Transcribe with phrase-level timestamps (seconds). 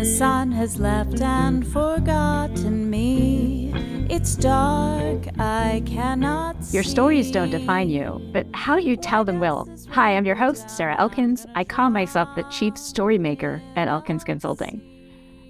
[0.00, 3.70] The sun has left and forgotten me.
[4.08, 6.56] It's dark, I cannot.
[6.72, 9.68] Your stories don't define you, but how you tell them will.
[9.90, 11.44] Hi, I'm your host, Sarah Elkins.
[11.54, 14.80] I call myself the Chief Story Maker at Elkins Consulting.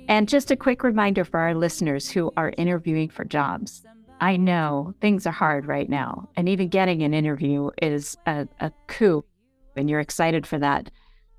[0.08, 3.84] And just a quick reminder for our listeners who are interviewing for jobs.
[4.20, 8.72] I know things are hard right now, and even getting an interview is a, a
[8.88, 9.24] coup,
[9.76, 10.90] and you're excited for that.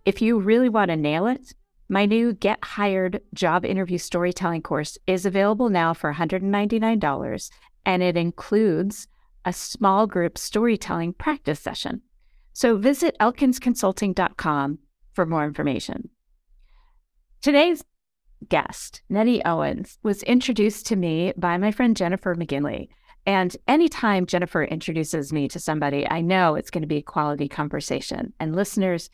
[0.05, 1.53] If you really want to nail it,
[1.91, 7.49] my new Get Hired job interview storytelling course is available now for $199,
[7.85, 9.09] and it includes
[9.43, 12.01] a small group storytelling practice session.
[12.53, 14.79] So visit elkinsconsulting.com
[15.11, 16.09] for more information.
[17.41, 17.83] Today's
[18.47, 22.87] guest, Nettie Owens, was introduced to me by my friend Jennifer McGinley.
[23.25, 27.49] And anytime Jennifer introduces me to somebody, I know it's going to be a quality
[27.49, 28.31] conversation.
[28.39, 29.09] And listeners,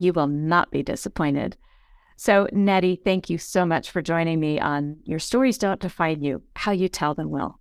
[0.00, 1.56] you will not be disappointed.
[2.16, 6.42] So, Nettie, thank you so much for joining me on Your Stories Don't Define You,
[6.54, 7.60] How You Tell Them Will.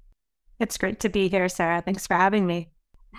[0.60, 1.82] It's great to be here, Sarah.
[1.82, 2.70] Thanks for having me.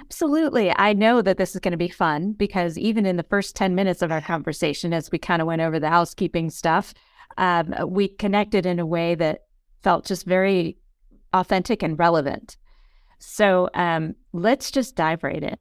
[0.00, 0.72] Absolutely.
[0.74, 3.74] I know that this is going to be fun because even in the first 10
[3.74, 6.94] minutes of our conversation, as we kind of went over the housekeeping stuff,
[7.36, 9.42] um, we connected in a way that
[9.82, 10.78] felt just very
[11.34, 12.56] authentic and relevant.
[13.18, 15.56] So um, let's just dive right in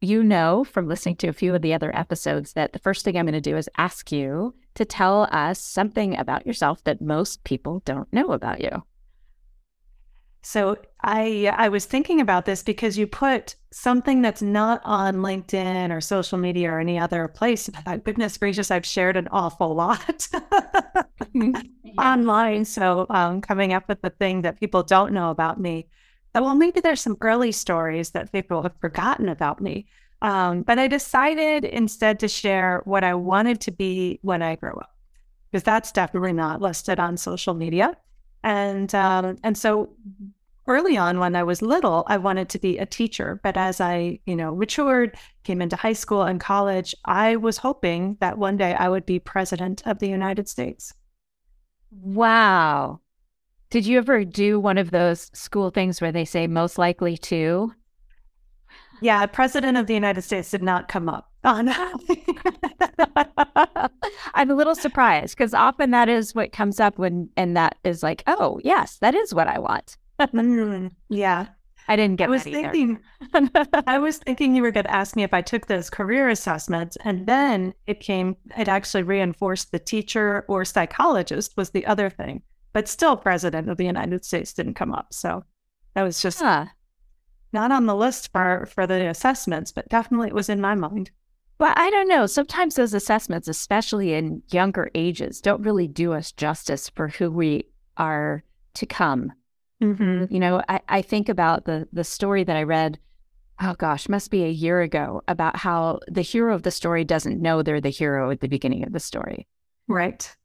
[0.00, 3.16] you know from listening to a few of the other episodes that the first thing
[3.16, 7.44] I'm going to do is ask you to tell us something about yourself that most
[7.44, 8.84] people don't know about you.
[10.42, 15.90] So I I was thinking about this because you put something that's not on LinkedIn
[15.90, 17.68] or social media or any other place.
[17.84, 20.28] But goodness gracious, I've shared an awful lot
[21.34, 21.62] yeah.
[21.98, 22.64] online.
[22.64, 25.88] So um, coming up with the thing that people don't know about me
[26.42, 29.86] well, maybe there's some early stories that people have forgotten about me.
[30.26, 34.72] Um, but I decided instead to share what I wanted to be when I grow
[34.72, 34.92] up,
[35.46, 37.96] because that's definitely not listed on social media.
[38.42, 39.90] And um, and so
[40.66, 43.38] early on, when I was little, I wanted to be a teacher.
[43.44, 48.16] But as I, you know, matured, came into high school and college, I was hoping
[48.18, 50.92] that one day I would be president of the United States.
[51.92, 52.98] Wow.
[53.70, 57.72] Did you ever do one of those school things where they say most likely to?
[59.00, 61.30] Yeah, President of the United States did not come up.
[61.44, 61.92] Oh, no.
[64.34, 68.02] I'm a little surprised because often that is what comes up when, and that is
[68.02, 69.96] like, oh, yes, that is what I want.
[70.20, 71.46] mm, yeah.
[71.88, 72.98] I didn't get I was thinking,
[73.86, 76.96] I was thinking you were going to ask me if I took those career assessments,
[77.04, 78.34] and then it came.
[78.58, 82.42] It actually reinforced the teacher or psychologist was the other thing
[82.76, 85.06] but still president of the United States didn't come up.
[85.10, 85.44] So
[85.94, 86.66] that was just huh.
[87.56, 91.10] Not on the list for, for the assessments, but definitely it was in my mind.
[91.56, 92.26] But I don't know.
[92.26, 97.64] Sometimes those assessments, especially in younger ages, don't really do us justice for who we
[97.96, 98.44] are
[98.74, 99.32] to come.
[99.82, 100.32] Mm-hmm.
[100.32, 102.98] You know, I, I think about the the story that I read,
[103.62, 107.40] oh gosh, must be a year ago, about how the hero of the story doesn't
[107.40, 109.46] know they're the hero at the beginning of the story.
[109.88, 110.36] Right.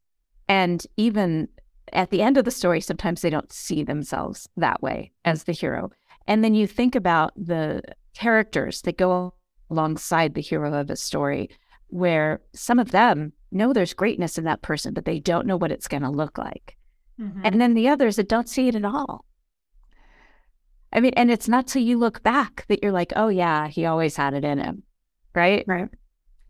[0.48, 1.48] And even
[1.92, 5.52] at the end of the story, sometimes they don't see themselves that way as the
[5.52, 5.90] hero.
[6.26, 7.82] And then you think about the
[8.14, 9.34] characters that go
[9.70, 11.50] alongside the hero of a story,
[11.88, 15.72] where some of them know there's greatness in that person, but they don't know what
[15.72, 16.76] it's going to look like.
[17.20, 17.40] Mm-hmm.
[17.44, 19.24] And then the others that don't see it at all.
[20.92, 23.86] I mean, and it's not till you look back that you're like, oh, yeah, he
[23.86, 24.82] always had it in him.
[25.34, 25.64] Right.
[25.66, 25.88] Right.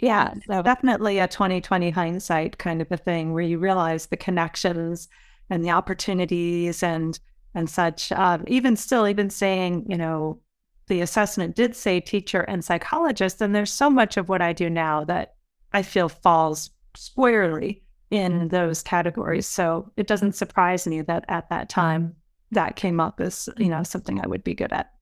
[0.01, 0.35] Yeah.
[0.49, 0.63] So.
[0.63, 5.09] Definitely a 2020 hindsight kind of a thing where you realize the connections
[5.49, 7.21] and the opportunities and
[7.55, 8.13] and such.
[8.13, 10.41] Um, even still, even saying, you know,
[10.89, 14.69] the assessment did say teacher and psychologist, and there's so much of what I do
[14.69, 15.35] now that
[15.73, 19.47] I feel falls squarely in those categories.
[19.47, 22.15] So it doesn't surprise me that at that time
[22.51, 24.93] that came up as you know something I would be good at.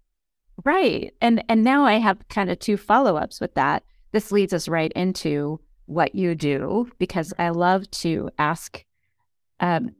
[0.65, 3.83] Right, and and now I have kind of two follow ups with that.
[4.12, 8.84] This leads us right into what you do because I love to ask
[9.59, 9.95] um,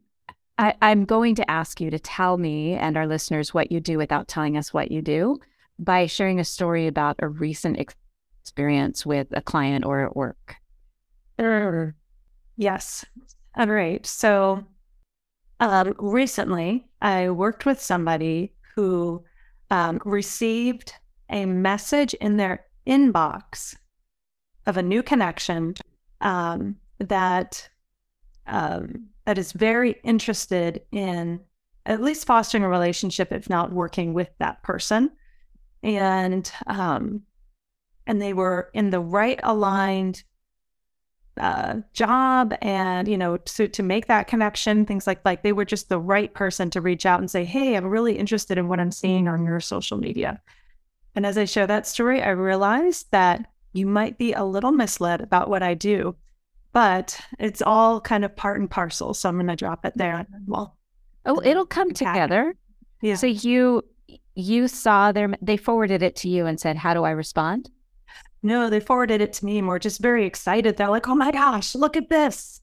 [0.61, 3.97] I, I'm going to ask you to tell me and our listeners what you do
[3.97, 5.39] without telling us what you do
[5.79, 7.79] by sharing a story about a recent
[8.43, 10.57] experience with a client or at work.
[12.59, 13.07] Yes.
[13.57, 14.05] All right.
[14.05, 14.62] So
[15.61, 19.25] um, recently, I worked with somebody who
[19.71, 20.93] um, received
[21.31, 23.77] a message in their inbox
[24.67, 25.73] of a new connection
[26.21, 27.67] um, that
[28.47, 31.38] um, that is very interested in
[31.87, 35.09] at least fostering a relationship, if not working with that person.
[35.85, 37.23] And um,
[38.09, 40.25] and they were in the right aligned
[41.38, 45.65] uh, job and you know to to make that connection things like like they were
[45.65, 48.81] just the right person to reach out and say hey i'm really interested in what
[48.81, 50.43] i'm seeing on your social media
[51.15, 55.21] and as i share that story i realized that you might be a little misled
[55.21, 56.15] about what i do
[56.73, 60.27] but it's all kind of part and parcel so i'm going to drop it there
[60.47, 60.77] well
[61.27, 62.55] oh it'll come together
[63.03, 63.83] yeah so you
[64.35, 67.71] you saw their they forwarded it to you and said how do i respond
[68.43, 70.77] no, they forwarded it to me and we're just very excited.
[70.77, 72.61] They're like, oh my gosh, look at this.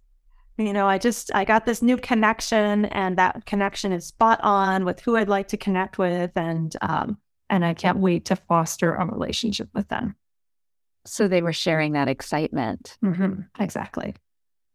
[0.57, 4.85] You know, I just, I got this new connection and that connection is spot on
[4.85, 6.31] with who I'd like to connect with.
[6.35, 7.19] And, um,
[7.49, 10.15] and I can't wait to foster a relationship with them.
[11.07, 12.97] So they were sharing that excitement.
[13.03, 13.41] Mm-hmm.
[13.59, 14.15] Exactly.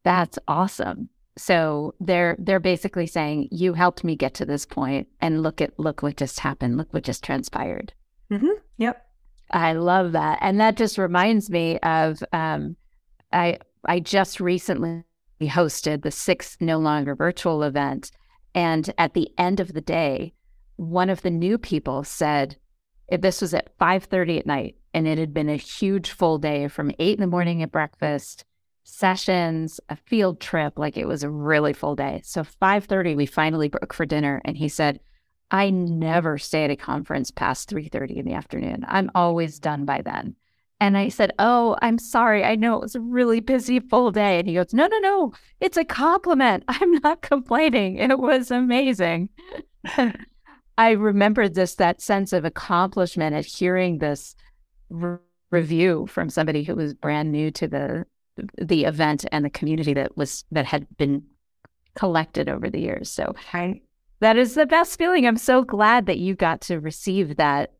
[0.04, 1.08] That's awesome.
[1.36, 5.78] So they're they're basically saying you helped me get to this point, and look at
[5.78, 6.76] look what just happened.
[6.76, 7.92] Look what just transpired.
[8.30, 8.50] Mm-hmm.
[8.78, 9.06] Yep.
[9.50, 12.76] I love that, and that just reminds me of um,
[13.32, 15.04] I I just recently
[15.40, 18.10] hosted the sixth no longer virtual event,
[18.54, 20.34] and at the end of the day,
[20.76, 22.56] one of the new people said,
[23.08, 26.38] "If "This was at five thirty at night, and it had been a huge full
[26.38, 28.44] day from eight in the morning at breakfast."
[28.84, 33.68] sessions a field trip like it was a really full day so 5.30 we finally
[33.68, 34.98] broke for dinner and he said
[35.52, 38.86] I never stay at a conference past 3:30 in the afternoon.
[38.88, 40.34] I'm always done by then.
[40.80, 42.42] And I said, "Oh, I'm sorry.
[42.42, 45.32] I know it was a really busy full day." And he goes, "No, no, no.
[45.60, 46.64] It's a compliment.
[46.68, 47.98] I'm not complaining.
[47.98, 49.28] It was amazing."
[50.78, 54.34] I remembered this that sense of accomplishment at hearing this
[54.92, 55.18] re-
[55.50, 58.06] review from somebody who was brand new to the
[58.56, 61.22] the event and the community that was that had been
[61.94, 63.10] collected over the years.
[63.10, 63.82] So I
[64.20, 65.26] that is the best feeling.
[65.26, 67.72] I'm so glad that you got to receive that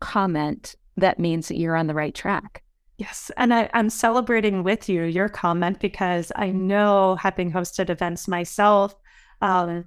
[0.00, 0.76] comment.
[0.98, 2.62] That means that you're on the right track.
[2.98, 3.30] Yes.
[3.36, 8.94] And I, am celebrating with you your comment because I know, having hosted events myself,
[9.42, 9.84] um,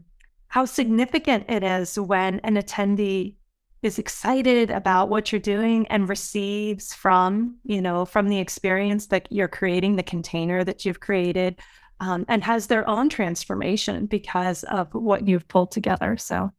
[0.47, 3.35] how significant it is when an attendee
[3.81, 9.27] is excited about what you're doing and receives from, you know, from the experience that
[9.29, 11.59] you're creating, the container that you've created,
[12.01, 16.17] um, and has their own transformation because of what you've pulled together.
[16.17, 16.51] So,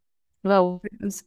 [0.42, 0.82] well,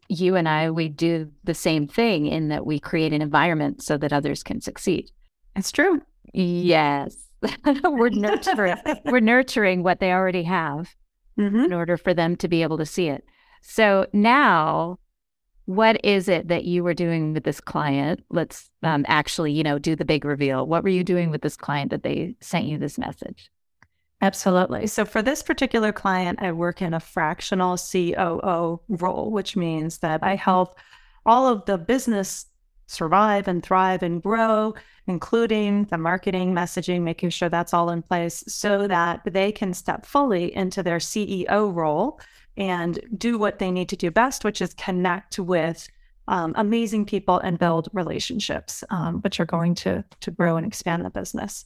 [0.10, 3.98] you and I, we do the same thing in that we create an environment so
[3.98, 5.12] that others can succeed.
[5.56, 6.02] It's true.
[6.34, 7.16] Yes.
[7.84, 10.96] we're nurturing we're nurturing what they already have
[11.38, 11.66] mm-hmm.
[11.66, 13.26] in order for them to be able to see it.
[13.62, 15.00] So now
[15.66, 18.24] what is it that you were doing with this client?
[18.30, 20.66] Let's um, actually, you know, do the big reveal.
[20.68, 23.50] What were you doing with this client that they sent you this message?
[24.22, 24.88] Absolutely.
[24.88, 30.24] So for this particular client, I work in a fractional COO role, which means that
[30.24, 30.78] I help
[31.26, 32.46] all of the business
[32.88, 34.76] survive and thrive and grow,
[35.08, 40.06] including the marketing, messaging, making sure that's all in place so that they can step
[40.06, 42.20] fully into their CEO role
[42.58, 45.88] and do what they need to do best, which is connect with
[46.28, 51.06] um, amazing people and build relationships, um, which are going to to grow and expand
[51.06, 51.66] the business.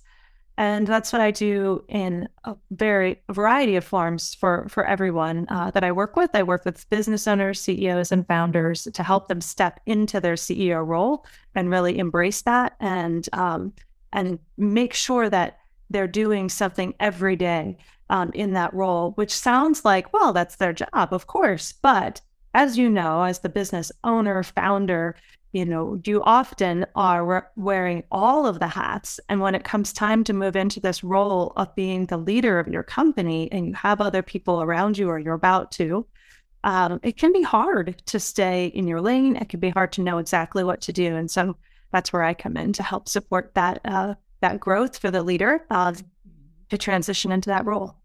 [0.59, 5.45] And that's what I do in a very a variety of forms for for everyone
[5.49, 6.31] uh, that I work with.
[6.33, 10.85] I work with business owners, CEOs, and founders to help them step into their CEO
[10.85, 13.73] role and really embrace that and um,
[14.13, 15.59] and make sure that
[15.91, 17.77] they're doing something every day
[18.09, 19.11] um, in that role.
[19.11, 22.21] Which sounds like, well, that's their job, of course, but
[22.53, 25.15] as you know, as the business owner, founder,
[25.53, 29.19] you know, you often are wearing all of the hats.
[29.29, 32.67] And when it comes time to move into this role of being the leader of
[32.67, 36.05] your company and you have other people around you or you're about to,
[36.63, 39.35] um, it can be hard to stay in your lane.
[39.35, 41.15] It can be hard to know exactly what to do.
[41.15, 41.55] And so
[41.91, 45.65] that's where I come in to help support that uh, that growth for the leader
[45.69, 45.93] uh,
[46.69, 47.95] to transition into that role.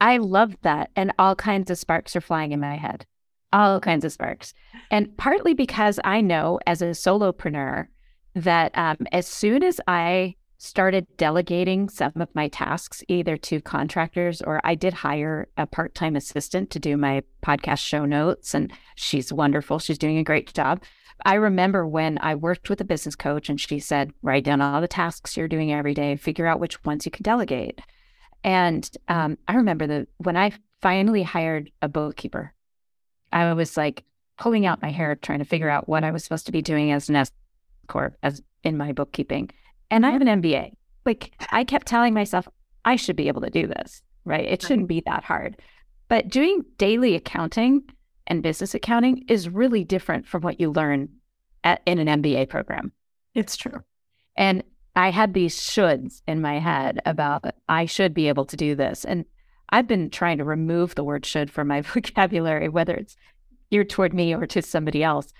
[0.00, 0.90] I love that.
[0.96, 3.06] And all kinds of sparks are flying in my head
[3.52, 4.54] all kinds of sparks.
[4.90, 7.88] And partly because I know as a solopreneur
[8.34, 14.42] that um, as soon as I started delegating some of my tasks either to contractors
[14.42, 18.70] or I did hire a part time assistant to do my podcast show notes, and
[18.94, 19.78] she's wonderful.
[19.78, 20.82] She's doing a great job.
[21.24, 24.80] I remember when I worked with a business coach and she said, write down all
[24.80, 27.80] the tasks you're doing every day, figure out which ones you can delegate.
[28.42, 32.54] And um, I remember that when I finally hired a bookkeeper,
[33.32, 34.04] I was like
[34.38, 36.90] pulling out my hair trying to figure out what I was supposed to be doing
[36.92, 37.30] as an S
[37.86, 39.50] corp as in my bookkeeping.
[39.90, 40.72] And I have an MBA.
[41.04, 42.48] Like I kept telling myself
[42.84, 44.44] I should be able to do this, right?
[44.44, 45.60] It shouldn't be that hard.
[46.08, 47.82] But doing daily accounting
[48.30, 51.08] and business accounting is really different from what you learn
[51.64, 52.92] at, in an MBA program.
[53.34, 53.82] It's true.
[54.36, 54.62] And
[54.96, 59.04] I had these shoulds in my head about I should be able to do this.
[59.04, 59.24] And
[59.70, 63.16] I've been trying to remove the word should from my vocabulary, whether it's
[63.70, 65.32] geared toward me or to somebody else.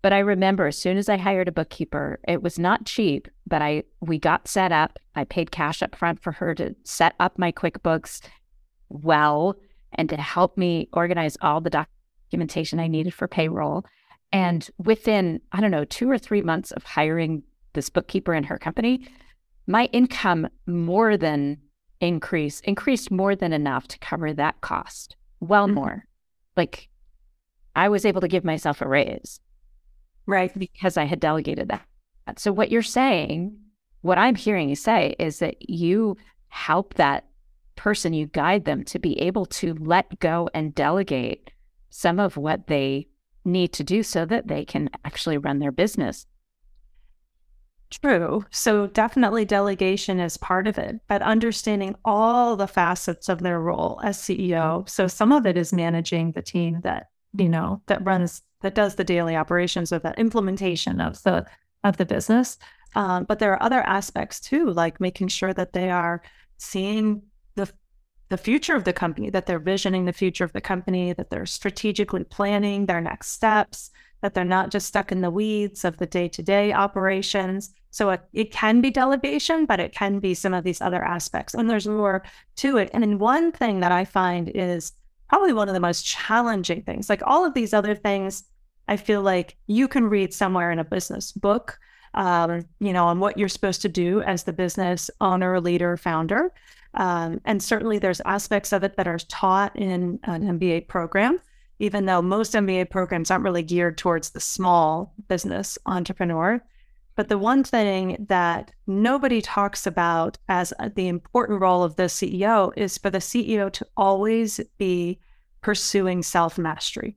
[0.00, 3.62] But I remember as soon as I hired a bookkeeper, it was not cheap, but
[3.62, 4.98] I we got set up.
[5.16, 8.20] I paid cash up front for her to set up my QuickBooks
[8.88, 9.56] well
[9.92, 11.70] and to help me organize all the
[12.28, 13.84] documentation I needed for payroll.
[14.32, 17.42] And within, I don't know, two or three months of hiring
[17.72, 19.08] this bookkeeper in her company,
[19.66, 21.58] my income more than
[22.00, 25.16] increase increased more than enough to cover that cost.
[25.40, 25.74] Well mm-hmm.
[25.74, 26.04] more.
[26.56, 26.88] Like
[27.74, 29.40] I was able to give myself a raise.
[30.26, 30.56] Right.
[30.56, 32.38] Because I had delegated that.
[32.38, 33.56] So what you're saying,
[34.02, 36.16] what I'm hearing you say is that you
[36.48, 37.24] help that
[37.76, 41.50] person, you guide them to be able to let go and delegate
[41.90, 43.08] some of what they
[43.44, 46.26] need to do so that they can actually run their business.
[47.90, 48.44] True.
[48.50, 53.98] So definitely delegation is part of it, but understanding all the facets of their role
[54.04, 54.86] as CEO.
[54.88, 58.96] So some of it is managing the team that, you know, that runs that does
[58.96, 61.46] the daily operations of that implementation of the
[61.84, 62.58] of the business.
[62.94, 66.22] Um, but there are other aspects too, like making sure that they are
[66.58, 67.22] seeing
[67.54, 67.70] the
[68.28, 71.46] the future of the company, that they're visioning the future of the company, that they're
[71.46, 76.06] strategically planning their next steps, that they're not just stuck in the weeds of the
[76.06, 77.72] day to day operations.
[77.90, 81.54] So it, it can be delegation, but it can be some of these other aspects.
[81.54, 82.22] And there's more
[82.56, 82.90] to it.
[82.92, 84.92] And then one thing that I find is
[85.28, 88.44] probably one of the most challenging things, like all of these other things,
[88.88, 91.78] I feel like you can read somewhere in a business book,
[92.14, 96.52] um, you know, on what you're supposed to do as the business owner, leader, founder.
[96.94, 101.40] Um, and certainly there's aspects of it that are taught in an MBA program,
[101.78, 106.62] even though most MBA programs aren't really geared towards the small business entrepreneur.
[107.14, 112.72] But the one thing that nobody talks about as the important role of the CEO
[112.76, 115.18] is for the CEO to always be
[115.60, 117.16] pursuing self mastery,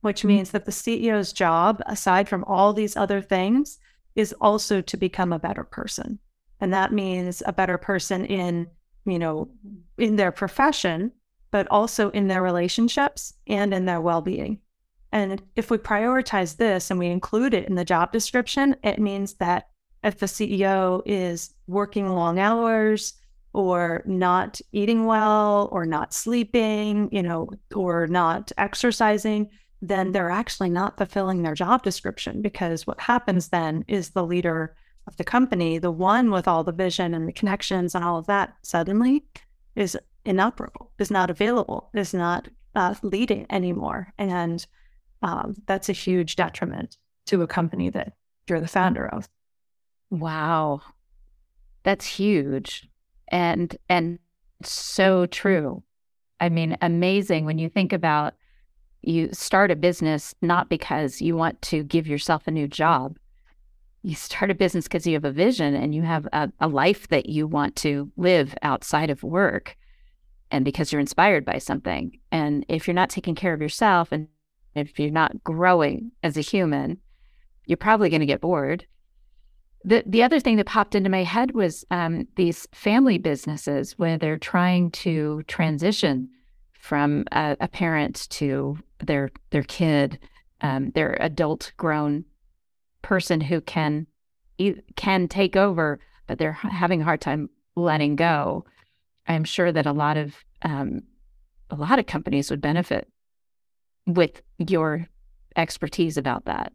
[0.00, 0.28] which mm-hmm.
[0.28, 3.78] means that the CEO's job, aside from all these other things,
[4.14, 6.18] is also to become a better person.
[6.60, 8.68] And that means a better person in,
[9.04, 9.48] you know,
[9.96, 11.12] in their profession,
[11.50, 14.60] but also in their relationships and in their well being.
[15.12, 19.34] And if we prioritize this and we include it in the job description, it means
[19.34, 19.68] that
[20.04, 23.14] if the CEO is working long hours
[23.52, 29.48] or not eating well or not sleeping, you know, or not exercising,
[29.80, 34.74] then they're actually not fulfilling their job description because what happens then is the leader
[35.08, 38.26] of the company, the one with all the vision and the connections and all of
[38.26, 39.24] that, suddenly
[39.74, 44.12] is inoperable, is not available, is not uh, leading anymore.
[44.18, 44.64] And
[45.22, 48.12] um, that's a huge detriment to a company that
[48.48, 49.28] you're the founder of.
[50.10, 50.82] Wow.
[51.82, 52.88] That's huge.
[53.28, 54.18] And and
[54.62, 55.82] so true.
[56.40, 58.34] I mean, amazing when you think about
[59.02, 63.18] you start a business not because you want to give yourself a new job,
[64.08, 67.08] you start a business because you have a vision and you have a, a, life
[67.08, 69.76] that you want to live outside of work
[70.50, 72.18] and because you're inspired by something.
[72.32, 74.28] And if you're not taking care of yourself and
[74.74, 76.98] if you're not growing as a human,
[77.66, 78.86] you're probably going to get bored.
[79.84, 84.16] The, the other thing that popped into my head was um, these family businesses where
[84.16, 86.30] they're trying to transition
[86.80, 90.18] from a, a parent to their their kid,
[90.62, 92.24] um, their adult grown
[93.02, 94.06] person who can
[94.96, 98.64] can take over, but they're having a hard time letting go.
[99.26, 101.02] I'm sure that a lot of um,
[101.70, 103.08] a lot of companies would benefit
[104.06, 105.06] with your
[105.56, 106.72] expertise about that.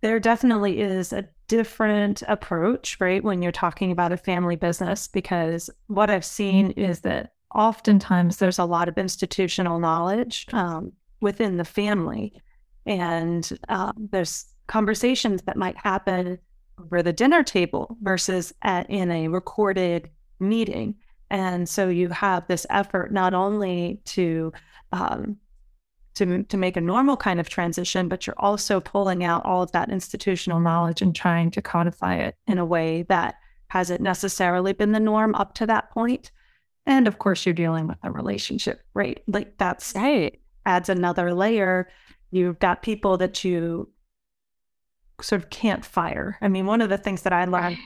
[0.00, 5.70] There definitely is a different approach, right, when you're talking about a family business, because
[5.86, 11.64] what I've seen is that oftentimes there's a lot of institutional knowledge um, within the
[11.64, 12.32] family.
[12.86, 16.38] And um, there's conversations that might happen
[16.80, 20.94] over the dinner table versus at, in a recorded meeting.
[21.30, 24.52] And so you have this effort not only to
[24.92, 25.36] um,
[26.14, 29.72] to to make a normal kind of transition, but you're also pulling out all of
[29.72, 33.34] that institutional knowledge and trying to codify it in a way that
[33.68, 36.30] hasn't necessarily been the norm up to that point.
[36.86, 39.22] And of course, you're dealing with a relationship, right?
[39.26, 40.40] Like that's right.
[40.64, 41.90] adds another layer.
[42.30, 43.90] You've got people that you
[45.20, 46.38] sort of can't fire.
[46.40, 47.78] I mean, one of the things that I learned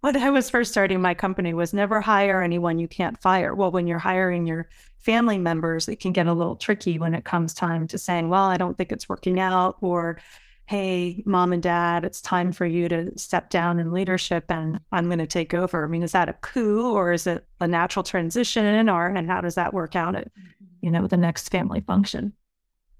[0.00, 3.54] when I was first starting my company was never hire anyone you can't fire.
[3.54, 4.68] Well, when you're hiring your
[4.98, 8.44] family members, it can get a little tricky when it comes time to saying, well,
[8.44, 10.18] I don't think it's working out, or
[10.66, 15.06] hey, mom and dad, it's time for you to step down in leadership and I'm
[15.06, 15.84] going to take over.
[15.84, 19.40] I mean, is that a coup or is it a natural transition or, and how
[19.40, 20.64] does that work out at, mm-hmm.
[20.80, 22.32] you know, the next family function?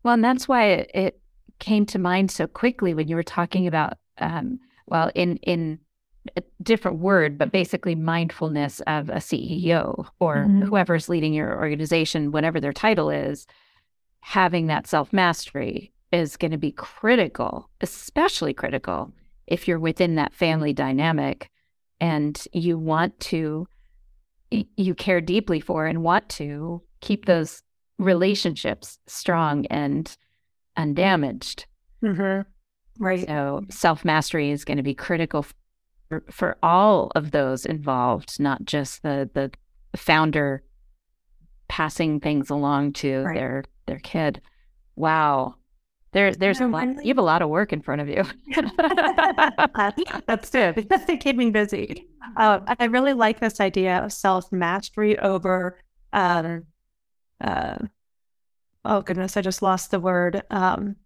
[0.04, 1.20] Well, and that's why it, it
[1.58, 5.78] came to mind so quickly when you were talking about, um, well, in, in,
[6.36, 10.62] a different word, but basically mindfulness of a CEO or mm-hmm.
[10.62, 13.46] whoever's leading your organization, whatever their title is,
[14.20, 19.12] having that self mastery is going to be critical, especially critical
[19.46, 21.48] if you're within that family dynamic
[22.00, 23.66] and you want to,
[24.50, 27.62] you care deeply for and want to keep those
[27.98, 30.16] relationships strong and
[30.76, 31.66] undamaged.
[32.02, 32.42] Mm-hmm.
[33.02, 33.26] Right.
[33.26, 35.44] So self mastery is going to be critical
[36.08, 39.50] for, for all of those involved, not just the the
[39.96, 40.62] founder
[41.68, 43.34] passing things along to right.
[43.34, 44.40] their their kid.
[44.94, 45.56] Wow.
[46.12, 48.24] There, there's a lot, you have a lot of work in front of you.
[50.26, 50.88] That's good.
[51.06, 52.06] They keep me busy.
[52.38, 55.78] Uh, I really like this idea of self mastery over.
[56.14, 56.64] Um,
[57.38, 57.76] uh,
[58.86, 60.42] oh goodness, I just lost the word.
[60.50, 60.96] Um,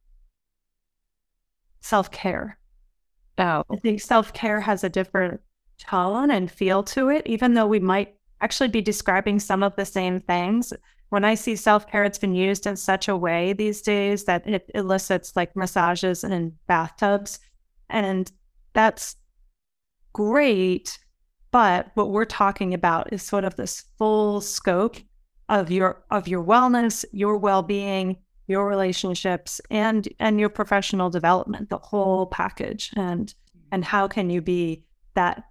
[1.81, 2.59] self care.
[3.39, 5.41] Oh, I think self care has a different
[5.79, 9.85] tone and feel to it, even though we might actually be describing some of the
[9.85, 10.73] same things
[11.11, 14.47] when I see self care, it's been used in such a way these days that
[14.47, 17.41] it elicits like massages and bathtubs.
[17.89, 18.31] And
[18.73, 19.17] that's
[20.13, 20.99] great.
[21.51, 24.97] But what we're talking about is sort of this full scope
[25.51, 28.17] of your of your wellness, your well-being,
[28.47, 32.91] your relationships, and and your professional development, the whole package.
[32.97, 33.35] And
[33.71, 35.45] and how can you be that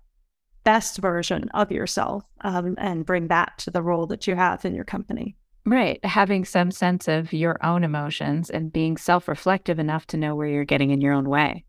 [0.63, 4.73] best version of yourself um, and bring that to the role that you have in
[4.73, 5.35] your company?
[5.65, 6.03] Right.
[6.03, 10.47] Having some sense of your own emotions and being self reflective enough to know where
[10.47, 11.65] you're getting in your own way.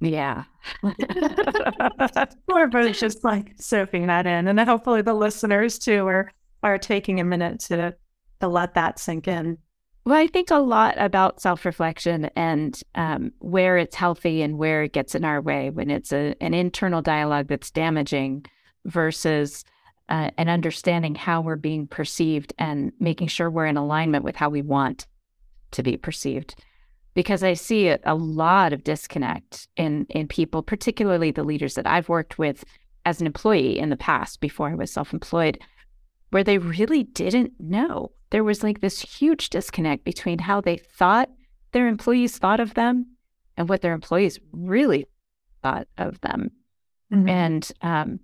[0.00, 0.44] Yeah.
[2.50, 4.48] Everybody's just like soaking that in.
[4.48, 7.94] And hopefully the listeners too are are taking a minute to
[8.40, 9.58] to let that sink in.
[10.04, 14.82] Well, I think a lot about self reflection and um, where it's healthy and where
[14.82, 18.44] it gets in our way when it's a, an internal dialogue that's damaging
[18.84, 19.64] versus
[20.08, 24.48] uh, and understanding how we're being perceived and making sure we're in alignment with how
[24.48, 25.06] we want
[25.70, 26.56] to be perceived
[27.14, 31.86] because I see a, a, lot of disconnect in in people, particularly the leaders that
[31.86, 32.64] I've worked with
[33.04, 35.58] as an employee in the past before I was self-employed,
[36.32, 38.10] where they really didn't know.
[38.30, 41.28] There was like this huge disconnect between how they thought
[41.72, 43.06] their employees thought of them
[43.56, 45.06] and what their employees really
[45.62, 46.50] thought of them.
[47.12, 47.28] Mm-hmm.
[47.28, 48.20] And um,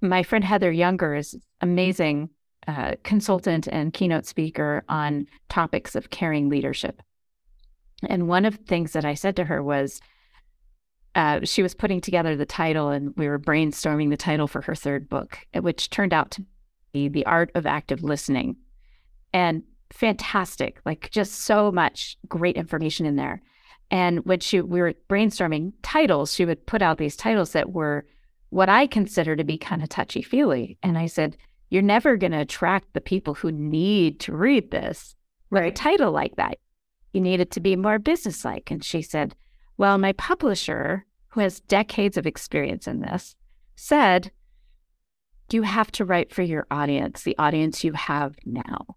[0.00, 2.30] my friend Heather Younger is amazing
[2.68, 7.02] uh, consultant and keynote speaker on topics of caring leadership.
[8.08, 10.00] And one of the things that I said to her was,
[11.16, 14.76] uh, she was putting together the title, and we were brainstorming the title for her
[14.76, 16.44] third book, which turned out to
[16.92, 18.56] The Art of Active Listening.
[19.32, 23.42] And fantastic, like just so much great information in there.
[23.90, 28.06] And when she we were brainstorming titles, she would put out these titles that were
[28.50, 30.78] what I consider to be kind of touchy feely.
[30.82, 31.36] And I said,
[31.70, 35.14] You're never going to attract the people who need to read this
[35.50, 35.74] right.
[35.74, 36.58] title like that.
[37.12, 38.70] You need it to be more businesslike.
[38.70, 39.34] And she said,
[39.76, 43.36] Well, my publisher, who has decades of experience in this,
[43.76, 44.32] said,
[45.50, 48.96] You have to write for your audience, the audience you have now.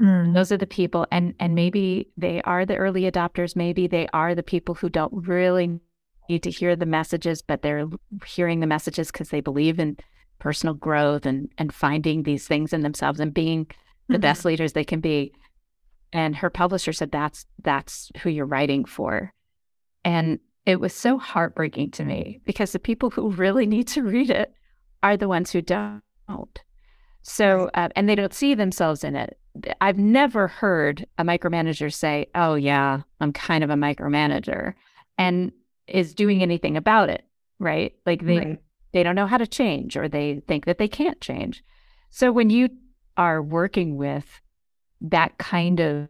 [0.00, 0.34] Mm.
[0.34, 3.56] Those are the people, and and maybe they are the early adopters.
[3.56, 5.80] Maybe they are the people who don't really
[6.28, 7.86] need to hear the messages, but they're
[8.24, 9.96] hearing the messages because they believe in
[10.38, 13.66] personal growth and and finding these things in themselves and being
[14.08, 14.22] the mm-hmm.
[14.22, 15.32] best leaders they can be.
[16.12, 19.32] And her publisher said that's that's who you're writing for.
[20.04, 24.30] And it was so heartbreaking to me because the people who really need to read
[24.30, 24.54] it
[25.02, 26.02] are the ones who don't.
[27.22, 29.38] So, uh, and they don't see themselves in it.
[29.80, 34.74] I've never heard a micromanager say, Oh, yeah, I'm kind of a micromanager.
[35.18, 35.52] And
[35.90, 37.24] is doing anything about it,
[37.58, 37.94] right?
[38.06, 38.58] Like they right.
[38.92, 41.62] they don't know how to change or they think that they can't change.
[42.10, 42.68] So when you
[43.16, 44.40] are working with
[45.00, 46.08] that kind of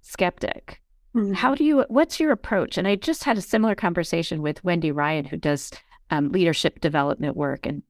[0.00, 0.80] skeptic,
[1.14, 1.32] mm-hmm.
[1.32, 2.78] how do you what's your approach?
[2.78, 5.72] And I just had a similar conversation with Wendy Ryan who does
[6.10, 7.82] um, leadership development work and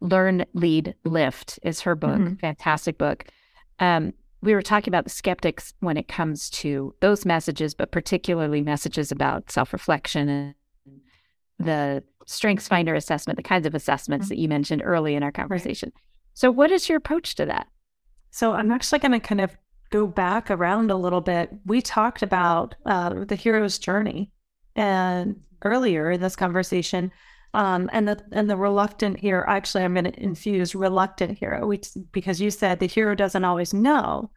[0.00, 2.34] Learn, Lead, Lift is her book, mm-hmm.
[2.34, 3.24] fantastic book.
[3.78, 8.60] Um, we were talking about the skeptics when it comes to those messages, but particularly
[8.60, 10.54] messages about self reflection and
[11.58, 14.34] the strengths finder assessment, the kinds of assessments mm-hmm.
[14.34, 15.92] that you mentioned early in our conversation.
[16.34, 17.66] So, what is your approach to that?
[18.30, 19.56] So, I'm actually going to kind of
[19.90, 21.50] go back around a little bit.
[21.64, 24.30] We talked about uh, the hero's journey
[24.74, 27.10] and earlier in this conversation.
[27.56, 29.42] Um, and the and the reluctant hero.
[29.48, 33.72] Actually, I'm going to infuse reluctant hero, which, because you said the hero doesn't always
[33.72, 34.30] know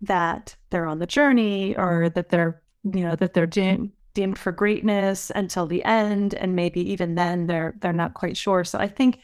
[0.00, 4.52] that they're on the journey or that they're you know that they're deemed deemed for
[4.52, 8.64] greatness until the end, and maybe even then they're they're not quite sure.
[8.64, 9.20] So I think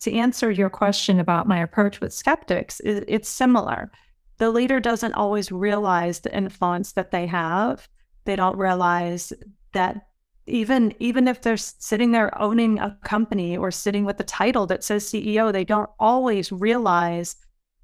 [0.00, 3.90] to answer your question about my approach with skeptics, it, it's similar.
[4.36, 7.88] The leader doesn't always realize the influence that they have.
[8.26, 9.32] They don't realize
[9.72, 10.06] that
[10.46, 14.84] even even if they're sitting there owning a company or sitting with the title that
[14.84, 17.36] says CEO, they don't always realize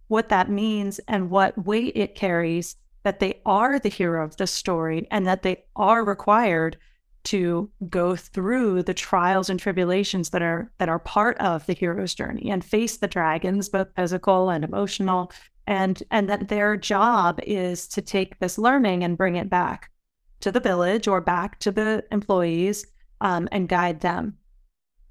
[0.08, 4.46] what that means and what weight it carries that they are the hero of the
[4.46, 6.76] story and that they are required
[7.22, 12.14] to go through the trials and tribulations that are that are part of the hero's
[12.14, 15.30] journey and face the dragons both physical and emotional
[15.66, 19.89] and and that their job is to take this learning and bring it back
[20.40, 22.86] to the village or back to the employees
[23.20, 24.36] um, and guide them.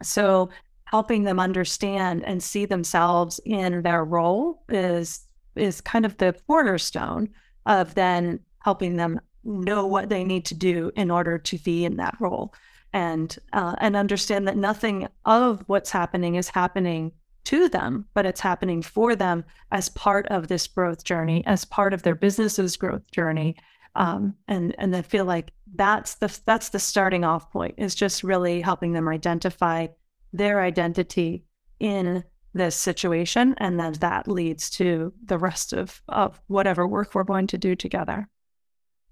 [0.01, 0.49] So
[0.85, 7.29] helping them understand and see themselves in their role is is kind of the cornerstone
[7.65, 11.97] of then helping them know what they need to do in order to be in
[11.97, 12.53] that role
[12.93, 17.11] and uh, and understand that nothing of what's happening is happening
[17.43, 21.93] to them but it's happening for them as part of this growth journey as part
[21.93, 23.55] of their business's growth journey
[23.95, 28.23] um, and and I feel like that's the that's the starting off point is just
[28.23, 29.87] really helping them identify
[30.33, 31.45] their identity
[31.79, 32.23] in
[32.53, 37.47] this situation, and then that leads to the rest of of whatever work we're going
[37.47, 38.27] to do together.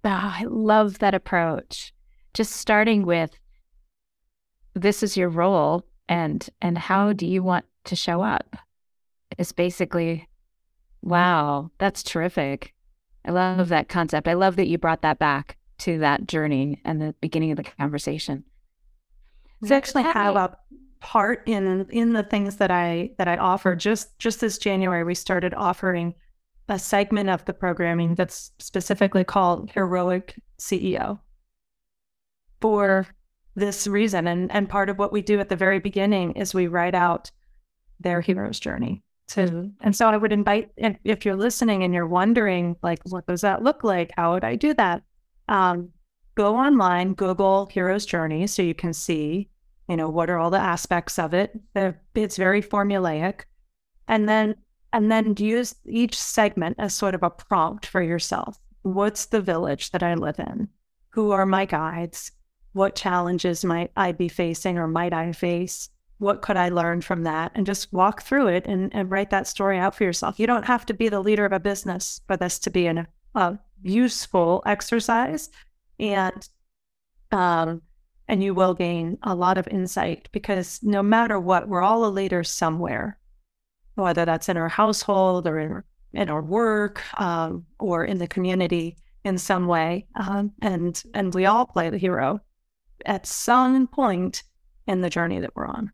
[0.03, 1.93] Oh, I love that approach.
[2.33, 3.31] Just starting with
[4.73, 8.55] this is your role and and how do you want to show up
[9.37, 10.27] is basically
[11.01, 12.73] wow, that's terrific.
[13.27, 14.27] I love that concept.
[14.27, 17.63] I love that you brought that back to that journey and the beginning of the
[17.63, 18.45] conversation.
[19.59, 20.57] We actually have a
[20.99, 23.75] part in in the things that I that I offer.
[23.75, 26.15] Just just this January, we started offering
[26.69, 31.19] a segment of the programming that's specifically called Heroic CEO
[32.61, 33.07] for
[33.55, 34.27] this reason.
[34.27, 37.31] And and part of what we do at the very beginning is we write out
[37.99, 42.75] their hero's journey to and so i would invite if you're listening and you're wondering
[42.81, 44.11] like what does that look like?
[44.15, 45.03] How would i do that?
[45.49, 45.89] Um,
[46.35, 49.49] go online google hero's journey so you can see
[49.87, 51.57] you know what are all the aspects of it.
[52.13, 53.41] It's very formulaic.
[54.07, 54.55] And then
[54.93, 58.57] and then use each segment as sort of a prompt for yourself.
[58.81, 60.69] What's the village that i live in?
[61.09, 62.31] Who are my guides?
[62.73, 67.23] What challenges might i be facing or might i face what could I learn from
[67.23, 67.51] that?
[67.55, 70.39] And just walk through it and, and write that story out for yourself.
[70.39, 73.07] You don't have to be the leader of a business for this to be an,
[73.35, 75.49] a useful exercise.
[75.99, 76.47] And
[77.31, 77.81] um,
[78.27, 82.09] and you will gain a lot of insight because no matter what, we're all a
[82.09, 83.17] leader somewhere,
[83.95, 88.97] whether that's in our household or in, in our work um, or in the community
[89.23, 90.07] in some way.
[90.15, 92.41] Um, and and we all play the hero
[93.05, 94.43] at some point
[94.87, 95.91] in the journey that we're on.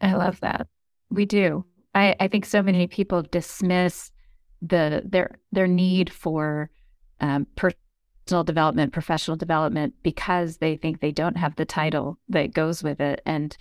[0.00, 0.66] I love that.
[1.10, 1.64] We do.
[1.94, 4.10] I, I think so many people dismiss
[4.62, 6.70] the their their need for
[7.20, 12.82] um, personal development, professional development, because they think they don't have the title that goes
[12.82, 13.56] with it, and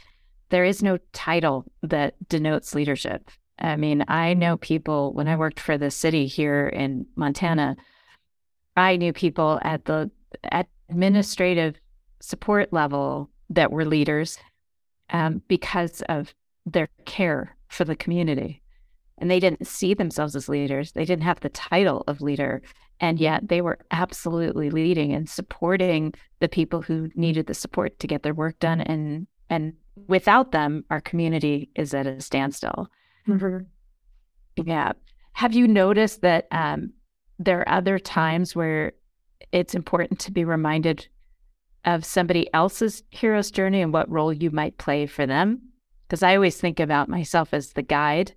[0.50, 3.30] there is no title that denotes leadership.
[3.58, 7.76] I mean, I know people when I worked for the city here in Montana.
[8.78, 10.10] I knew people at the
[10.90, 11.76] administrative
[12.22, 14.38] support level that were leaders
[15.12, 16.34] um, because of
[16.66, 18.62] their care for the community.
[19.18, 20.94] And they didn't see themselves as leaders.
[20.94, 22.62] They didn't have the title of leader.
[23.02, 28.08] And yet they were absolutely leading and supporting the people who needed the support to
[28.08, 28.82] get their work done.
[28.82, 29.74] And and
[30.08, 32.88] without them, our community is at a standstill.
[33.28, 33.66] Mm-hmm.
[34.66, 34.94] Yeah.
[35.34, 36.94] Have you noticed that um,
[37.40, 38.94] there are other times where
[39.52, 41.08] it's important to be reminded
[41.86, 45.62] of somebody else's hero's journey and what role you might play for them.
[46.08, 48.34] Because I always think about myself as the guide.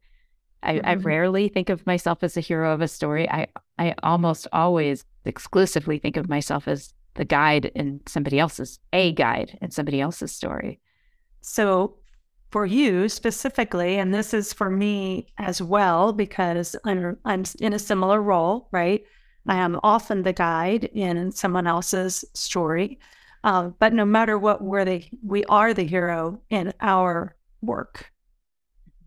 [0.62, 0.86] I, mm-hmm.
[0.86, 3.28] I, rarely think of myself as a hero of a story.
[3.28, 9.12] I, I almost always exclusively think of myself as the guide in somebody else's, a
[9.12, 10.80] guide in somebody else's story.
[11.40, 11.96] So
[12.50, 17.78] for you specifically, and this is for me as well, because I'm, I'm in a
[17.78, 19.02] similar role, right?
[19.48, 22.98] I am often the guide in someone else's story.
[23.44, 28.10] Uh, but no matter what, we're the we are the hero in our work,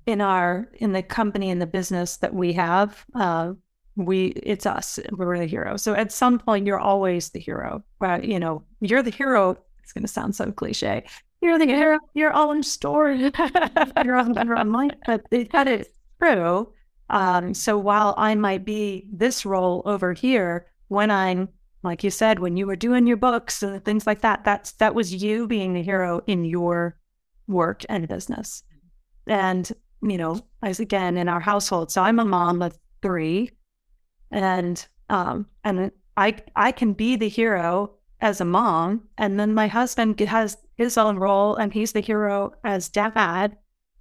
[0.05, 3.05] in our in the company in the business that we have.
[3.15, 3.53] Uh,
[3.95, 4.99] we it's us.
[5.11, 5.77] We're the hero.
[5.77, 7.83] So at some point, you're always the hero.
[7.99, 8.23] Right?
[8.23, 11.05] You know, you're the hero it's going to sound so cliche.
[11.41, 13.19] You're the hero, you're all in story.
[14.03, 15.87] you're on better online, but that is
[16.19, 16.73] true.
[17.11, 21.49] Um, so while I might be this role over here, when I'm
[21.85, 24.95] like you said, when you were doing your books and things like that, that's that
[24.95, 26.97] was you being the hero in your
[27.47, 28.63] work and business.
[29.27, 29.71] And,
[30.01, 31.91] you know, as again in our household.
[31.91, 33.51] So I'm a mom of three.
[34.31, 39.67] And um and I I can be the hero as a mom, and then my
[39.67, 43.57] husband has his own role, and he's the hero as dad,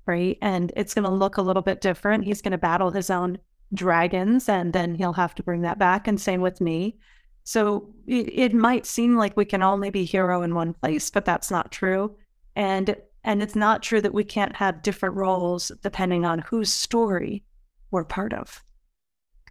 [0.06, 0.38] right?
[0.40, 2.24] And it's going to look a little bit different.
[2.24, 3.38] He's going to battle his own
[3.72, 6.06] dragons, and then he'll have to bring that back.
[6.08, 6.96] And same with me.
[7.44, 11.24] So it, it might seem like we can only be hero in one place, but
[11.24, 12.16] that's not true.
[12.56, 17.42] And and it's not true that we can't have different roles depending on whose story
[17.90, 18.62] we're part of.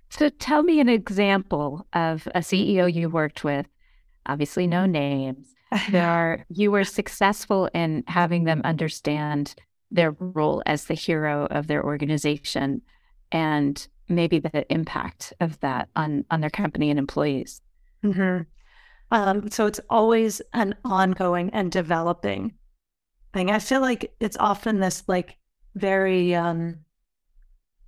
[0.10, 3.66] So tell me an example of a CEO you worked with.
[4.28, 5.56] Obviously, no names.
[5.90, 9.56] There are, you were successful in having them understand
[9.90, 12.84] their role as the hero of their organization
[13.32, 17.62] and maybe the impact of that on on their company and employees.
[18.04, 18.42] Mm-hmm.
[19.12, 22.54] Um, so it's always an ongoing and developing
[23.34, 23.52] thing.
[23.52, 25.38] I feel like it's often this like
[25.76, 26.80] very um,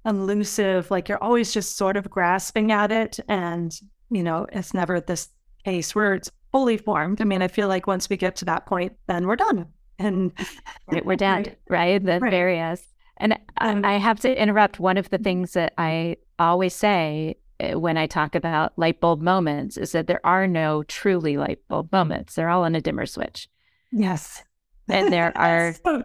[0.05, 3.19] elusive, like you're always just sort of grasping at it.
[3.27, 3.77] And,
[4.09, 5.29] you know, it's never this
[5.63, 7.21] case where it's fully formed.
[7.21, 9.67] I mean, I feel like once we get to that point, then we're done.
[9.97, 10.31] And
[10.91, 12.03] right, we're done, right?
[12.03, 12.31] The right.
[12.31, 12.81] various.
[13.17, 14.79] And um, I have to interrupt.
[14.79, 19.77] One of the things that I always say when I talk about light bulb moments
[19.77, 22.35] is that there are no truly light bulb moments.
[22.35, 23.49] They're all on a dimmer switch.
[23.91, 24.43] Yes.
[24.89, 26.03] And there are so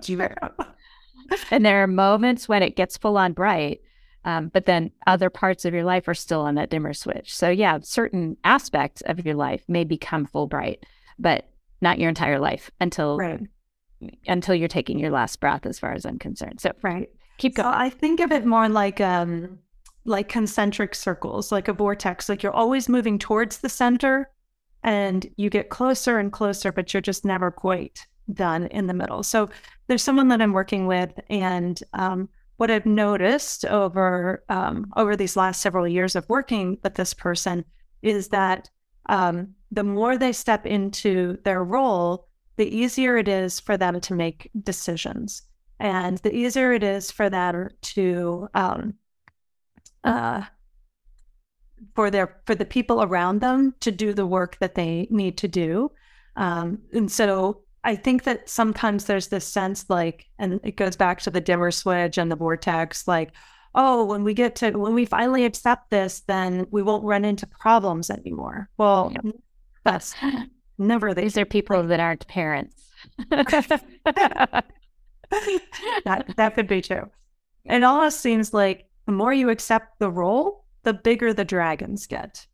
[1.51, 3.81] and there are moments when it gets full on bright
[4.25, 7.35] um, but then other parts of your life are still on that dimmer switch.
[7.35, 10.85] So, yeah, certain aspects of your life may become full bright,
[11.19, 11.49] but
[11.81, 13.41] not your entire life until right.
[14.27, 16.61] until you're taking your last breath, as far as I'm concerned.
[16.61, 17.09] So, right,
[17.39, 17.73] keep going.
[17.73, 19.59] So I think of it more like um,
[20.05, 22.29] like concentric circles, like a vortex.
[22.29, 24.31] Like you're always moving towards the center,
[24.83, 29.23] and you get closer and closer, but you're just never quite done in the middle.
[29.23, 29.49] So
[29.87, 35.37] there's someone that I'm working with, and um, what I've noticed over um, over these
[35.37, 37.65] last several years of working with this person
[38.03, 38.71] is that
[39.09, 44.15] um, the more they step into their role, the easier it is for them to
[44.15, 45.43] make decisions,
[45.79, 48.95] and the easier it is for them to um,
[50.05, 50.43] uh,
[51.95, 55.49] for their for the people around them to do the work that they need to
[55.49, 55.91] do.
[56.37, 61.21] Um, and so I think that sometimes there's this sense like, and it goes back
[61.23, 63.33] to the dimmer switch and the vortex, like,
[63.75, 67.47] oh, when we get to, when we finally accept this, then we won't run into
[67.47, 68.69] problems anymore.
[68.77, 69.35] Well, yep.
[69.85, 70.15] that's
[70.79, 72.85] never the These are people that aren't parents.
[73.31, 74.65] that,
[76.37, 77.09] that could be true.
[77.65, 82.47] It almost seems like the more you accept the role, the bigger the dragons get.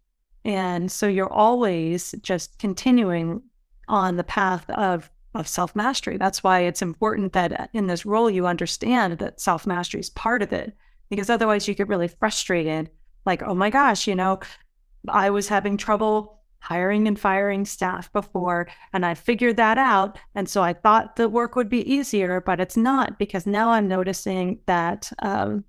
[0.43, 3.43] And so you're always just continuing
[3.89, 6.17] on the path of of self mastery.
[6.17, 10.41] That's why it's important that in this role you understand that self mastery is part
[10.41, 10.75] of it,
[11.11, 12.89] because otherwise you get really frustrated.
[13.27, 14.41] Like, oh my gosh, you know,
[15.11, 20.19] I was having trouble hiring and firing staff before, and I figured that out.
[20.35, 23.89] And so I thought the work would be easier, but it's not because now I'm
[23.89, 25.65] noticing that um,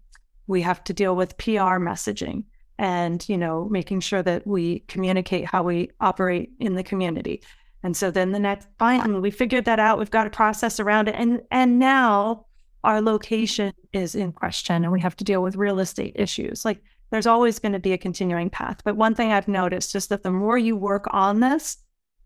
[0.47, 2.43] we have to deal with PR messaging
[2.79, 7.41] and you know making sure that we communicate how we operate in the community
[7.83, 9.99] and so then the next fine, we figured that out.
[9.99, 11.15] We've got a process around it.
[11.15, 12.45] And and now
[12.83, 16.65] our location is in question and we have to deal with real estate issues.
[16.65, 16.81] Like
[17.11, 18.81] there's always going to be a continuing path.
[18.83, 21.77] But one thing I've noticed is that the more you work on this,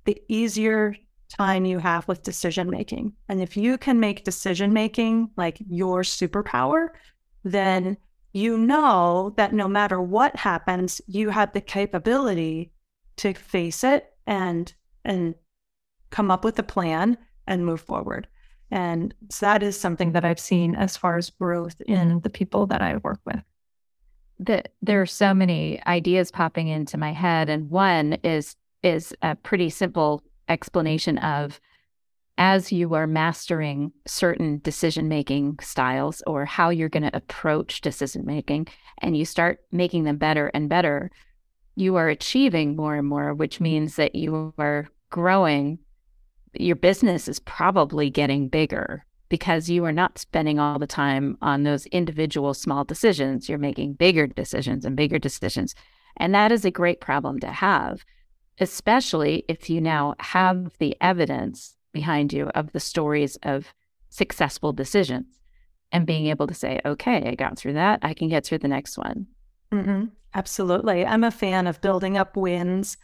[0.05, 0.95] the easier
[1.29, 3.13] time you have with decision making.
[3.29, 6.89] And if you can make decision making like your superpower,
[7.43, 7.97] then
[8.33, 12.71] you know that no matter what happens, you have the capability
[13.17, 15.35] to face it and and
[16.09, 17.17] come up with a plan
[17.47, 18.27] and move forward.
[18.69, 22.67] And so that is something that I've seen as far as growth in the people
[22.67, 23.41] that I work with.
[24.39, 29.35] The, there are so many ideas popping into my head, and one is is a
[29.35, 31.59] pretty simple explanation of
[32.41, 38.25] as you are mastering certain decision making styles or how you're going to approach decision
[38.25, 41.11] making, and you start making them better and better,
[41.75, 43.65] you are achieving more and more, which mm-hmm.
[43.65, 45.77] means that you are growing
[46.55, 51.61] your business is probably getting bigger because you are not spending all the time on
[51.61, 53.47] those individual small decisions.
[53.47, 55.75] You're making bigger decisions and bigger decisions.
[56.17, 58.03] And that is a great problem to have,
[58.59, 63.73] especially if you now have the evidence behind you of the stories of
[64.09, 65.39] successful decisions
[65.91, 67.99] and being able to say, okay, I got through that.
[68.01, 69.27] I can get through the next one.
[69.71, 70.05] Mm-hmm.
[70.33, 71.05] Absolutely.
[71.05, 72.97] I'm a fan of building up wins,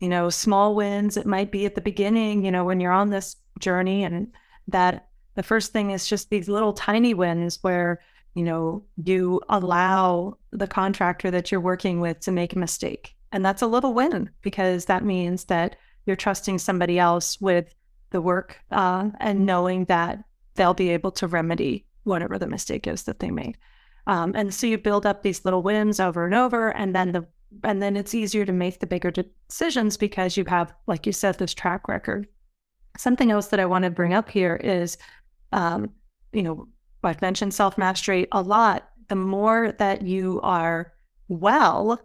[0.00, 1.16] you know, small wins.
[1.16, 4.32] It might be at the beginning, you know, when you're on this journey, and
[4.68, 8.00] that the first thing is just these little tiny wins where,
[8.34, 13.14] you know, you allow the contractor that you're working with to make a mistake.
[13.32, 15.76] And that's a little win because that means that
[16.06, 17.74] you're trusting somebody else with
[18.10, 20.22] the work uh, and knowing that
[20.54, 23.56] they'll be able to remedy whatever the mistake is that they made.
[24.06, 27.26] Um, and so you build up these little wins over and over, and then the
[27.64, 31.38] and then it's easier to make the bigger decisions because you have, like you said,
[31.38, 32.28] this track record.
[32.96, 34.96] Something else that I want to bring up here is,
[35.52, 35.90] um,
[36.32, 36.68] you know,
[37.02, 38.88] I've mentioned self mastery a lot.
[39.08, 40.92] The more that you are
[41.28, 42.00] well,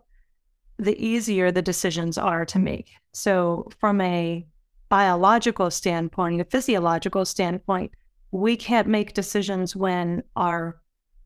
[0.77, 2.91] the easier the decisions are to make.
[3.13, 4.45] So, from a
[4.95, 7.91] biological standpoint, a physiological standpoint,
[8.31, 10.79] we can't make decisions when our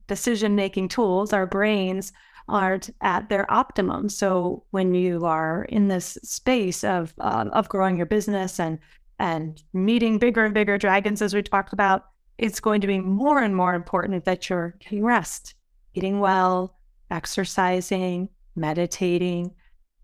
[0.07, 2.11] decision making tools, our brains,
[2.47, 4.09] aren't at their optimum.
[4.09, 8.79] So when you are in this space of uh, of growing your business and
[9.19, 12.05] and meeting bigger and bigger dragons, as we talked about,
[12.39, 15.53] it's going to be more and more important that you're getting rest,
[15.93, 16.75] eating well,
[17.11, 19.53] exercising, meditating,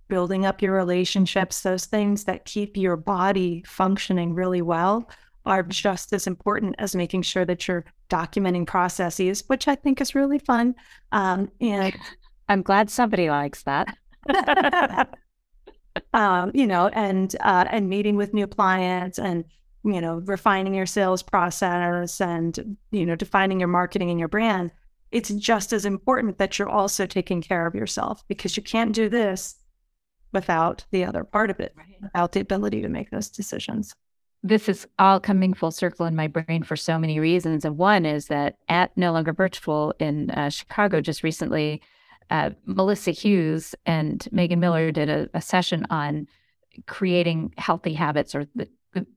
[0.08, 5.10] building up your relationships, those things that keep your body functioning really well
[5.46, 10.16] are just as important as making sure that you're documenting processes, which I think is
[10.16, 10.76] really fun.
[11.12, 11.94] Um, and
[12.50, 13.98] I'm glad somebody likes that.
[16.14, 19.46] um, you know, and uh, and meeting with new clients and
[19.84, 24.72] you know refining your sales process and you know defining your marketing and your brand.
[25.12, 29.08] It's just as important that you're also taking care of yourself because you can't do
[29.08, 29.56] this
[30.36, 31.88] without the other part of it, right.
[32.02, 33.96] without the ability to make those decisions
[34.46, 37.66] this is all coming full circle in my brain for so many reasons.
[37.66, 41.82] And one is that at No Longer Virtual in uh, Chicago just recently,
[42.30, 46.28] uh, Melissa Hughes and Megan Miller did a, a session on
[46.86, 48.68] creating healthy habits or the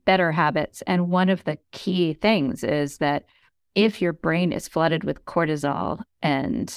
[0.06, 0.82] better habits.
[0.86, 3.26] And one of the key things is that
[3.74, 6.76] if your brain is flooded with cortisol and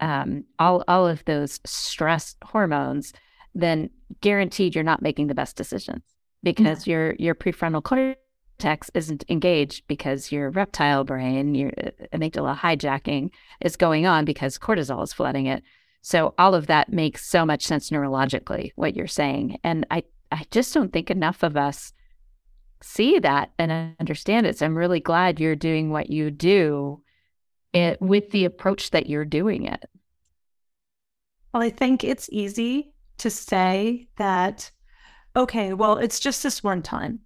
[0.00, 3.12] um, all all of those stress hormones,
[3.54, 6.02] then guaranteed you're not making the best decisions
[6.42, 6.92] because yeah.
[6.92, 13.76] your your prefrontal cortex isn't engaged because your reptile brain, your uh, amygdala hijacking is
[13.76, 15.62] going on because cortisol is flooding it.
[16.02, 20.44] So all of that makes so much sense neurologically what you're saying, and I I
[20.50, 21.92] just don't think enough of us
[22.82, 24.58] see that and understand it.
[24.58, 27.02] So I'm really glad you're doing what you do
[27.72, 29.88] it with the approach that you're doing it.
[31.52, 34.70] Well, I think it's easy to say that
[35.34, 37.20] okay, well, it's just this one time.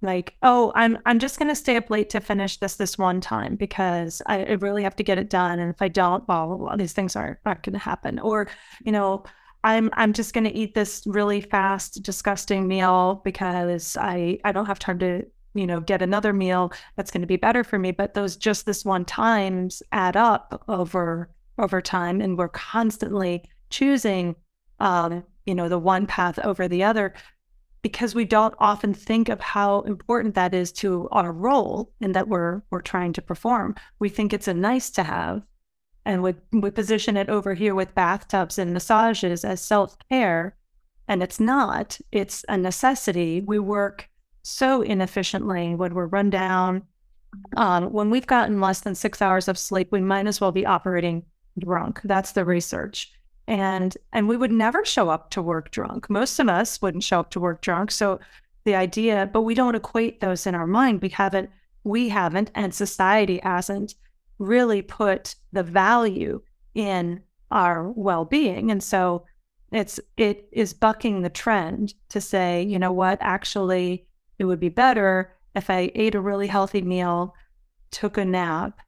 [0.00, 3.56] Like, oh, I'm I'm just gonna stay up late to finish this this one time
[3.56, 5.58] because I, really have to get it done.
[5.58, 8.18] And if I don't, well, blah, these things aren't not gonna happen.
[8.20, 8.48] Or,
[8.84, 9.24] you know,
[9.64, 14.78] I'm I'm just gonna eat this really fast, disgusting meal because I I don't have
[14.78, 18.14] time to you know get another meal that's going to be better for me but
[18.14, 24.36] those just this one times add up over over time and we're constantly choosing
[24.80, 27.14] um you know, the one path over the other
[27.80, 32.28] because we don't often think of how important that is to our role and that
[32.28, 33.74] we're we're trying to perform.
[33.98, 35.42] We think it's a nice to have
[36.04, 40.54] and we, we position it over here with bathtubs and massages as self-care
[41.08, 41.98] and it's not.
[42.12, 43.40] It's a necessity.
[43.40, 44.08] We work
[44.42, 46.82] so inefficiently when we're run down.
[47.56, 50.66] Um, when we've gotten less than six hours of sleep, we might as well be
[50.66, 51.24] operating
[51.58, 52.00] drunk.
[52.04, 53.12] That's the research
[53.48, 56.08] and and we would never show up to work drunk.
[56.08, 58.20] Most of us wouldn't show up to work drunk so
[58.64, 61.02] the idea but we don't equate those in our mind.
[61.02, 61.50] We haven't
[61.82, 63.94] we haven't and society hasn't
[64.38, 66.42] really put the value
[66.74, 68.70] in our well-being.
[68.70, 69.24] And so
[69.72, 73.18] it's it is bucking the trend to say you know what?
[73.20, 74.06] Actually
[74.38, 77.34] it would be better if i ate a really healthy meal
[77.90, 78.78] took a nap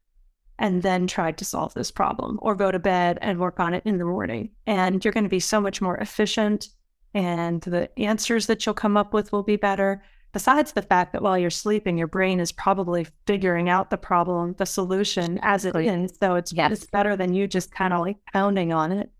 [0.60, 3.82] and then try to solve this problem or go to bed and work on it
[3.84, 4.50] in the morning.
[4.66, 6.68] And you're going to be so much more efficient
[7.14, 10.02] and the answers that you'll come up with will be better.
[10.32, 14.54] Besides the fact that while you're sleeping, your brain is probably figuring out the problem,
[14.58, 16.16] the solution as it is.
[16.20, 16.70] So it's, yes.
[16.70, 19.10] it's better than you just kind of like pounding on it.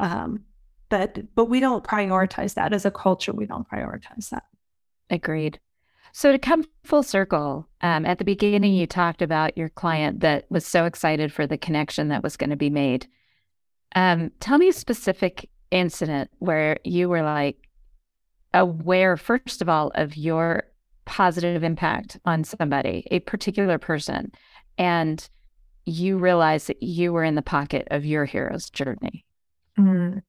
[0.00, 0.44] Um,
[0.90, 3.32] but but we don't prioritize that as a culture.
[3.32, 4.42] We don't prioritize that.
[5.08, 5.60] Agreed.
[6.12, 10.46] So to come full circle, um, at the beginning, you talked about your client that
[10.50, 13.06] was so excited for the connection that was going to be made.
[13.94, 17.56] Um, tell me a specific incident where you were like
[18.54, 20.64] aware, first of all, of your
[21.04, 24.32] positive impact on somebody, a particular person,
[24.78, 25.28] and
[25.86, 29.24] you realized that you were in the pocket of your hero's journey?
[29.78, 30.22] Mm.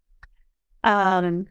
[0.83, 1.47] Um,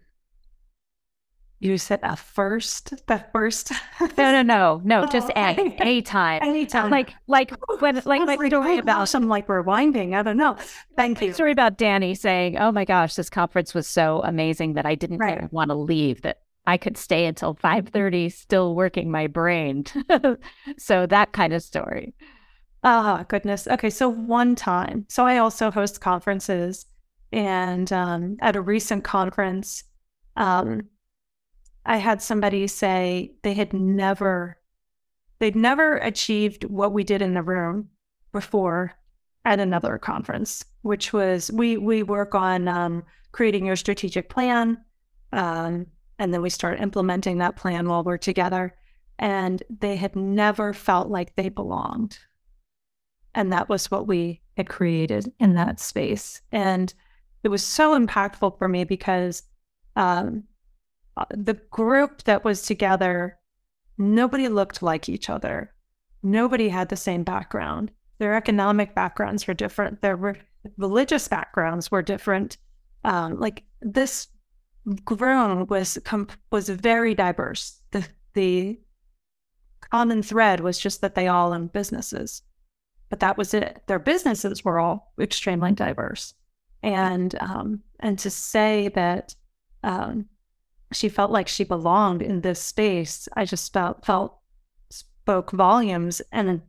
[1.60, 3.70] you said a first, the first.
[4.00, 5.06] no, no, no, no.
[5.12, 6.90] Just oh, any, anytime, anytime.
[6.90, 10.14] Like, like when, like my story about some like rewinding.
[10.14, 10.56] I don't know.
[10.96, 11.34] Thank you.
[11.34, 15.18] Story about Danny saying, "Oh my gosh, this conference was so amazing that I didn't
[15.18, 15.52] right.
[15.52, 16.22] want to leave.
[16.22, 19.84] That I could stay until five thirty, still working my brain."
[20.78, 22.14] so that kind of story.
[22.82, 23.68] Oh goodness.
[23.68, 26.86] Okay, so one time, so I also host conferences,
[27.32, 29.84] and um, at a recent conference.
[30.36, 30.88] Um,
[31.84, 34.58] I had somebody say they had never,
[35.38, 37.88] they'd never achieved what we did in the room
[38.32, 38.94] before
[39.44, 43.02] at another conference, which was we we work on um,
[43.32, 44.78] creating your strategic plan,
[45.32, 45.86] um,
[46.18, 48.74] and then we start implementing that plan while we're together.
[49.18, 52.18] And they had never felt like they belonged,
[53.34, 56.40] and that was what we had created in that space.
[56.52, 56.92] And
[57.42, 59.42] it was so impactful for me because
[59.96, 60.44] um,
[61.30, 63.38] the group that was together,
[63.98, 65.72] nobody looked like each other.
[66.22, 67.90] Nobody had the same background.
[68.18, 70.02] Their economic backgrounds were different.
[70.02, 70.40] Their re-
[70.76, 72.58] religious backgrounds were different.
[73.04, 74.28] Um, like this
[75.04, 77.80] group was comp- was very diverse.
[77.92, 78.80] The the
[79.80, 82.42] common thread was just that they all owned businesses,
[83.08, 83.82] but that was it.
[83.86, 86.34] Their businesses were all extremely diverse,
[86.82, 89.34] and um, and to say that
[89.82, 90.26] um,
[90.92, 93.28] she felt like she belonged in this space.
[93.36, 94.38] I just felt felt
[94.90, 96.62] spoke volumes and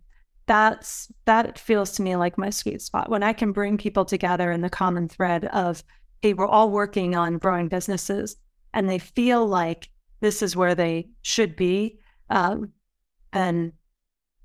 [0.45, 4.51] that's that feels to me like my sweet spot when I can bring people together
[4.51, 5.83] in the common thread of
[6.21, 8.35] hey, we're all working on growing businesses
[8.73, 11.99] and they feel like this is where they should be.
[12.29, 12.73] Um,
[13.33, 13.73] and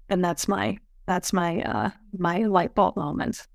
[0.08, 3.46] and that's my that's my uh my light bulb moment.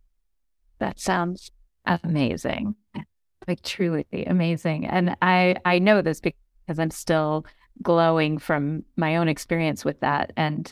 [0.79, 1.51] That sounds
[1.85, 2.75] amazing
[3.47, 4.85] like truly amazing.
[4.85, 7.45] And I I know this because I'm still
[7.81, 10.71] glowing from my own experience with that and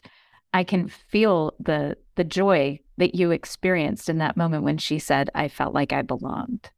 [0.54, 5.30] I can feel the the joy that you experienced in that moment when she said
[5.34, 6.70] I felt like I belonged.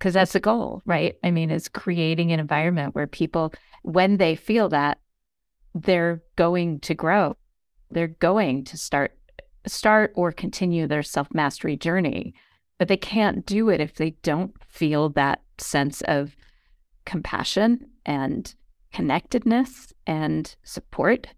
[0.00, 1.14] Cuz that's the goal, right?
[1.22, 3.52] I mean, is creating an environment where people
[3.82, 4.98] when they feel that
[5.74, 7.36] they're going to grow.
[7.90, 9.16] They're going to start
[9.66, 12.34] start or continue their self-mastery journey
[12.82, 16.34] but they can't do it if they don't feel that sense of
[17.04, 18.56] compassion and
[18.92, 21.28] connectedness and support.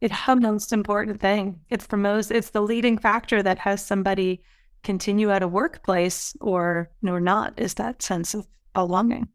[0.00, 1.58] It's the most important thing.
[1.70, 4.42] It's the most, it's the leading factor that has somebody
[4.84, 9.26] continue at a workplace or or not is that sense of belonging.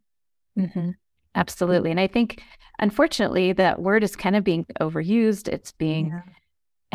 [0.58, 0.92] Mm-hmm.
[1.36, 1.92] Absolutely.
[1.92, 2.42] And I think,
[2.80, 5.50] unfortunately, that word is kind of being overused.
[5.50, 6.22] It's being yeah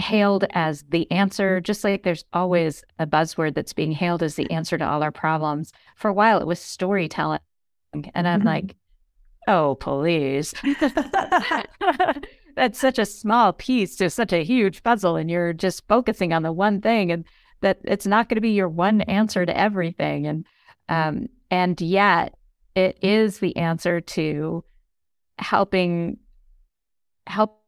[0.01, 4.51] hailed as the answer, just like there's always a buzzword that's being hailed as the
[4.51, 5.73] answer to all our problems.
[5.97, 7.41] For a while, it was storytelling.
[7.93, 8.49] And I'm mm-hmm.
[8.49, 8.77] like,
[9.47, 10.55] oh, please.
[12.57, 15.17] that's such a small piece to such a huge puzzle.
[15.17, 17.25] And you're just focusing on the one thing and
[17.61, 20.27] that it's not going to be your one answer to everything.
[20.27, 20.47] And,
[20.89, 22.35] um, and yet
[22.75, 24.65] it is the answer to
[25.39, 26.19] helping
[27.27, 27.60] help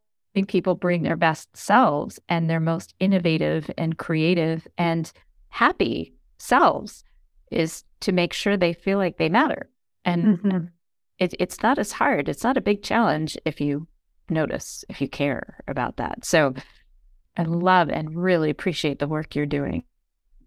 [0.47, 5.12] people bring their best selves and their most innovative and creative and
[5.49, 7.05] happy selves
[7.51, 9.68] is to make sure they feel like they matter.
[10.05, 10.64] And mm-hmm.
[11.18, 12.28] it, it's not as hard.
[12.28, 13.87] It's not a big challenge if you
[14.30, 16.24] notice, if you care about that.
[16.24, 16.55] So
[17.37, 19.85] I love and really appreciate the work you're doing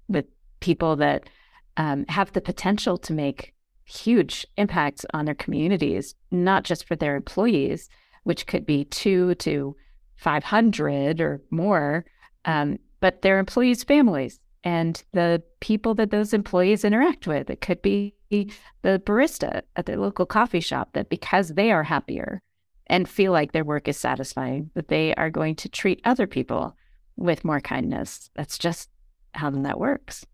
[0.08, 0.26] with
[0.60, 1.30] people that
[1.78, 3.54] um, have the potential to make
[3.86, 7.90] huge impacts on their communities, not just for their employees,
[8.26, 9.76] which could be two to
[10.18, 12.06] 500 or more,
[12.44, 17.50] um, but their employees' families and the people that those employees interact with.
[17.50, 22.42] It could be the barista at their local coffee shop that because they are happier
[22.88, 26.76] and feel like their work is satisfying, that they are going to treat other people
[27.16, 28.30] with more kindness.
[28.36, 28.90] That's just
[29.34, 30.26] how that works.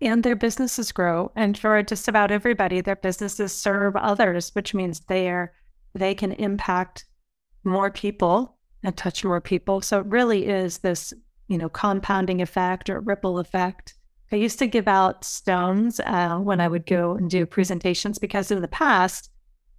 [0.00, 1.30] And their businesses grow.
[1.36, 5.52] And for just about everybody, their businesses serve others, which means they are
[5.94, 7.04] they can impact
[7.64, 9.80] more people and touch more people.
[9.80, 11.12] So it really is this,
[11.48, 13.94] you know, compounding effect or ripple effect.
[14.32, 18.50] I used to give out stones uh, when I would go and do presentations because
[18.50, 19.30] in the past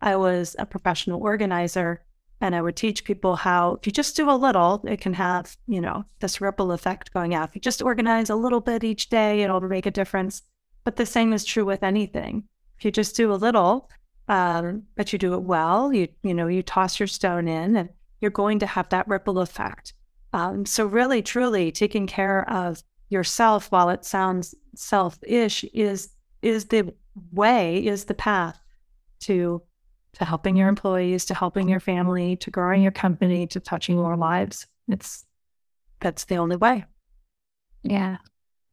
[0.01, 2.03] I was a professional organizer
[2.41, 5.55] and I would teach people how if you just do a little, it can have,
[5.68, 7.49] you know, this ripple effect going out.
[7.49, 10.41] If you just organize a little bit each day, it'll make a difference.
[10.84, 12.43] But the same is true with anything.
[12.78, 13.89] If you just do a little,
[14.28, 15.94] um, but you do it well.
[15.94, 17.90] You you know you toss your stone in, and
[18.22, 19.94] you're going to have that ripple effect.
[20.34, 26.10] Um, so really, truly, taking care of yourself while it sounds selfish is
[26.42, 26.94] is the
[27.32, 28.60] way, is the path
[29.22, 29.62] to
[30.14, 34.16] to helping your employees, to helping your family, to growing your company, to touching more
[34.16, 34.66] lives.
[34.88, 35.26] It's
[36.00, 36.86] that's the only way.
[37.84, 38.18] Yeah.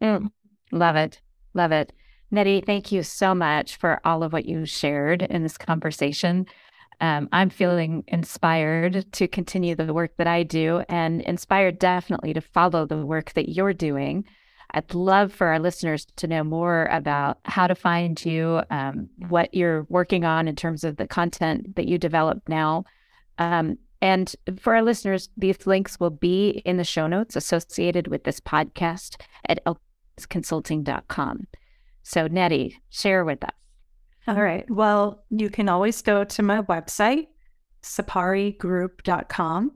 [0.02, 0.30] Mm.
[0.70, 1.20] Love it.
[1.54, 1.92] Love it.
[2.32, 6.46] Nettie, thank you so much for all of what you shared in this conversation.
[7.02, 12.40] Um, I'm feeling inspired to continue the work that I do and inspired definitely to
[12.40, 14.24] follow the work that you're doing.
[14.70, 19.52] I'd love for our listeners to know more about how to find you, um, what
[19.52, 22.84] you're working on in terms of the content that you develop now.
[23.36, 28.24] Um, and for our listeners, these links will be in the show notes associated with
[28.24, 31.46] this podcast at elkinsconsulting.com.
[32.02, 33.50] So, Nettie, share with us.
[34.28, 34.68] All right.
[34.70, 37.26] Well, you can always go to my website,
[37.82, 39.72] saparigroup.com,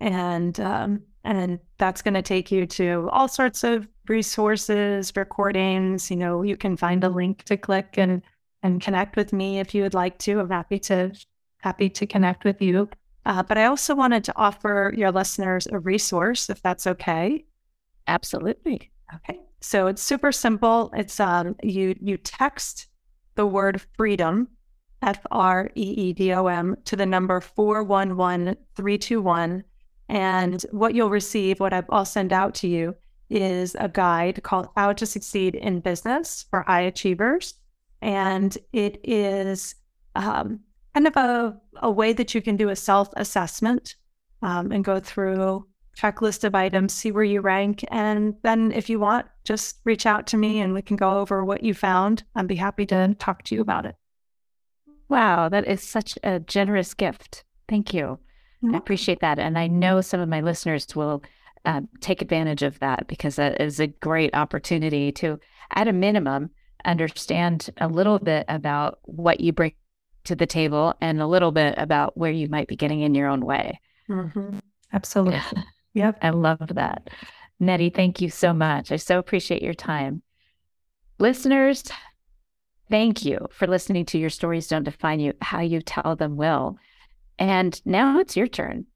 [0.00, 6.10] and um, and that's going to take you to all sorts of resources, recordings.
[6.10, 8.22] You know, you can find a link to click and
[8.62, 10.40] and connect with me if you would like to.
[10.40, 11.12] I'm happy to
[11.58, 12.88] happy to connect with you.
[13.26, 17.44] Uh, but I also wanted to offer your listeners a resource, if that's okay.
[18.06, 18.90] Absolutely.
[19.14, 19.40] Okay.
[19.60, 20.90] So it's super simple.
[20.94, 22.86] It's um you you text
[23.34, 24.48] the word freedom,
[25.02, 29.64] F R E E D O M, to the number 411321.
[30.10, 32.94] And what you'll receive, what I'll send out to you,
[33.30, 37.54] is a guide called How to Succeed in Business for High Achievers.
[38.00, 39.74] And it is
[40.14, 40.60] um,
[40.94, 43.96] kind of a, a way that you can do a self assessment
[44.42, 45.66] um, and go through
[45.98, 47.84] checklist of items, see where you rank.
[47.90, 51.44] And then if you want, just reach out to me and we can go over
[51.44, 52.22] what you found.
[52.36, 53.96] I'd be happy to talk to you about it.
[55.08, 57.44] Wow, that is such a generous gift.
[57.68, 58.18] Thank you.
[58.62, 58.74] Mm-hmm.
[58.74, 59.38] I appreciate that.
[59.38, 61.22] And I know some of my listeners will
[61.64, 65.40] uh, take advantage of that because that is a great opportunity to,
[65.74, 66.50] at a minimum,
[66.84, 69.72] understand a little bit about what you bring
[70.24, 73.28] to the table and a little bit about where you might be getting in your
[73.28, 73.80] own way.
[74.08, 74.58] Mm-hmm.
[74.92, 75.40] Absolutely.
[75.94, 76.18] Yep.
[76.22, 77.10] I love that.
[77.60, 78.92] Nettie, thank you so much.
[78.92, 80.22] I so appreciate your time.
[81.18, 81.82] Listeners,
[82.88, 86.78] thank you for listening to Your Stories Don't Define You, How You Tell Them Will.
[87.38, 88.86] And now it's your turn.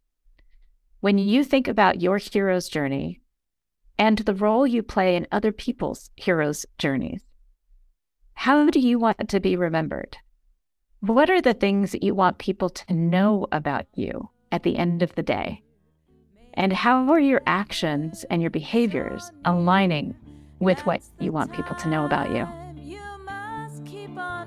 [1.00, 3.20] When you think about your hero's journey
[3.98, 7.22] and the role you play in other people's hero's journeys,
[8.34, 10.16] how do you want to be remembered?
[11.00, 15.02] What are the things that you want people to know about you at the end
[15.02, 15.61] of the day?
[16.54, 20.14] And how are your actions and your behaviors aligning
[20.60, 22.46] with what you want people to know about you?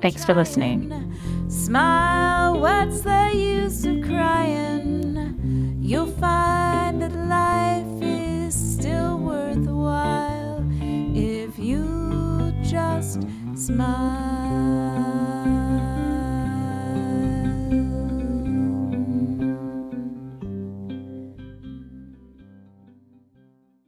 [0.01, 1.14] Thanks for listening.
[1.47, 5.78] Smile, what's the use of crying?
[5.82, 10.64] You'll find that life is still worthwhile
[11.16, 13.22] if you just
[13.56, 14.95] smile.